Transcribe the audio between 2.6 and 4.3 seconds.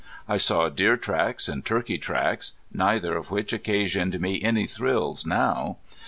neither of which occasioned